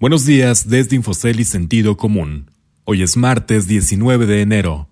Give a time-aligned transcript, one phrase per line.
[0.00, 2.52] Buenos días desde Infocel y Sentido Común.
[2.84, 4.88] Hoy es martes 19 de enero.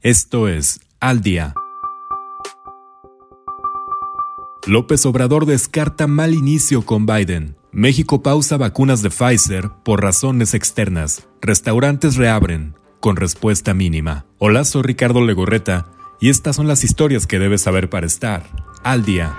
[0.00, 1.52] Esto es Al Día.
[4.66, 7.56] López Obrador descarta mal inicio con Biden.
[7.70, 11.28] México pausa vacunas de Pfizer por razones externas.
[11.42, 14.24] Restaurantes reabren con respuesta mínima.
[14.38, 18.48] Hola, soy Ricardo Legorreta y estas son las historias que debes saber para estar
[18.82, 19.36] al día.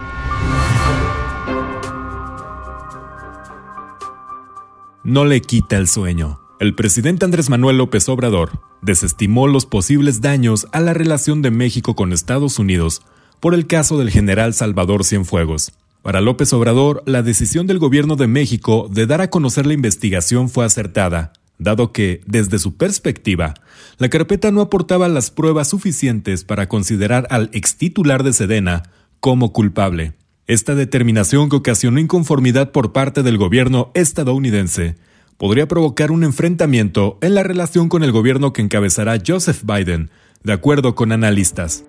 [5.08, 6.42] No le quita el sueño.
[6.60, 11.96] El presidente Andrés Manuel López Obrador desestimó los posibles daños a la relación de México
[11.96, 13.04] con Estados Unidos
[13.40, 15.72] por el caso del general Salvador Cienfuegos.
[16.02, 20.50] Para López Obrador, la decisión del gobierno de México de dar a conocer la investigación
[20.50, 23.54] fue acertada, dado que, desde su perspectiva,
[24.00, 28.84] la carpeta no aportaba las pruebas suficientes para considerar al ex titular de Sedena
[29.22, 30.16] como culpable.
[30.48, 34.96] Esta determinación que ocasionó inconformidad por parte del gobierno estadounidense
[35.36, 40.10] podría provocar un enfrentamiento en la relación con el gobierno que encabezará Joseph Biden,
[40.44, 41.84] de acuerdo con analistas.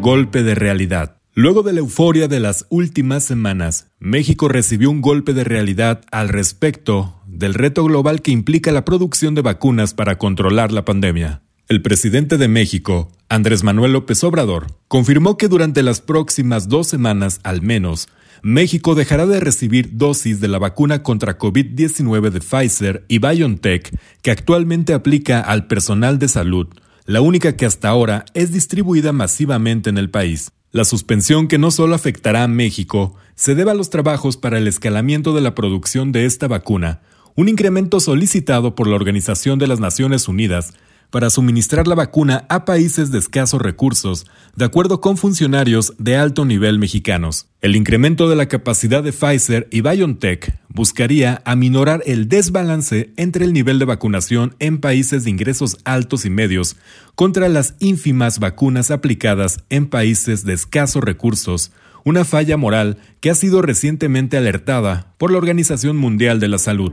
[0.00, 1.18] Golpe de realidad.
[1.34, 6.30] Luego de la euforia de las últimas semanas, México recibió un golpe de realidad al
[6.30, 11.42] respecto del reto global que implica la producción de vacunas para controlar la pandemia.
[11.68, 17.40] El presidente de México, Andrés Manuel López Obrador, confirmó que durante las próximas dos semanas
[17.42, 18.06] al menos,
[18.40, 24.30] México dejará de recibir dosis de la vacuna contra COVID-19 de Pfizer y BioNTech que
[24.30, 26.68] actualmente aplica al personal de salud,
[27.04, 30.52] la única que hasta ahora es distribuida masivamente en el país.
[30.70, 34.68] La suspensión que no solo afectará a México se debe a los trabajos para el
[34.68, 37.00] escalamiento de la producción de esta vacuna,
[37.34, 40.72] un incremento solicitado por la Organización de las Naciones Unidas
[41.10, 46.44] para suministrar la vacuna a países de escasos recursos, de acuerdo con funcionarios de alto
[46.44, 47.46] nivel mexicanos.
[47.60, 53.52] El incremento de la capacidad de Pfizer y BioNTech buscaría aminorar el desbalance entre el
[53.52, 56.76] nivel de vacunación en países de ingresos altos y medios
[57.14, 61.72] contra las ínfimas vacunas aplicadas en países de escasos recursos,
[62.04, 66.92] una falla moral que ha sido recientemente alertada por la Organización Mundial de la Salud.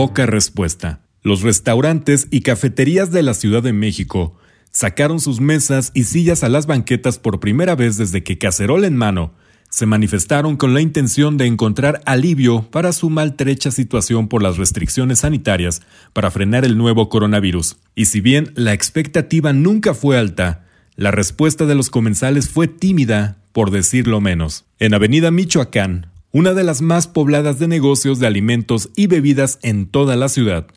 [0.00, 1.02] Poca respuesta.
[1.20, 4.34] Los restaurantes y cafeterías de la Ciudad de México
[4.70, 8.96] sacaron sus mesas y sillas a las banquetas por primera vez desde que Cacerol en
[8.96, 9.34] mano
[9.68, 15.18] se manifestaron con la intención de encontrar alivio para su maltrecha situación por las restricciones
[15.18, 15.82] sanitarias
[16.14, 17.76] para frenar el nuevo coronavirus.
[17.94, 20.64] Y si bien la expectativa nunca fue alta,
[20.96, 24.64] la respuesta de los comensales fue tímida, por decirlo menos.
[24.78, 29.86] En Avenida Michoacán, una de las más pobladas de negocios de alimentos y bebidas en
[29.86, 30.68] toda la ciudad,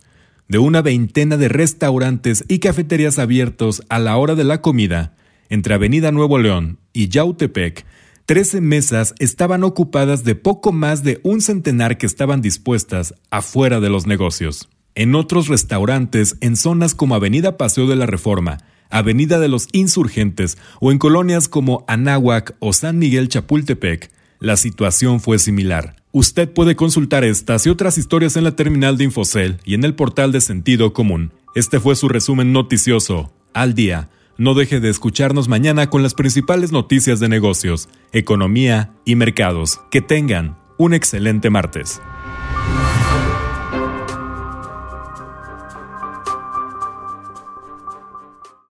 [0.47, 5.15] de una veintena de restaurantes y cafeterías abiertos a la hora de la comida,
[5.49, 7.85] entre Avenida Nuevo León y Yautepec,
[8.25, 13.89] 13 mesas estaban ocupadas de poco más de un centenar que estaban dispuestas afuera de
[13.89, 14.69] los negocios.
[14.95, 18.59] En otros restaurantes, en zonas como Avenida Paseo de la Reforma,
[18.89, 24.09] Avenida de los Insurgentes o en colonias como Anáhuac o San Miguel Chapultepec,
[24.43, 25.95] la situación fue similar.
[26.11, 29.95] Usted puede consultar estas y otras historias en la terminal de Infocel y en el
[29.95, 31.31] portal de Sentido Común.
[31.55, 33.31] Este fue su resumen noticioso.
[33.53, 34.09] Al día.
[34.37, 39.79] No deje de escucharnos mañana con las principales noticias de negocios, economía y mercados.
[39.89, 42.01] Que tengan un excelente martes.